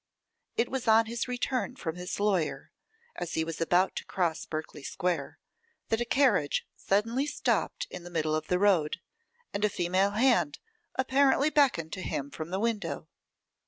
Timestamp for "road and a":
8.57-9.69